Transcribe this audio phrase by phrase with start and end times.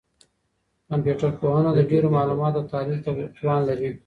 [0.89, 2.99] کمپيوټر پوهنه د ډېرو معلوماتو د تحلیل
[3.39, 3.89] توان لري.